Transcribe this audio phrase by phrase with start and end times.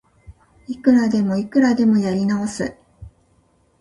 [0.67, 2.75] いくらでもいくらでもやり直す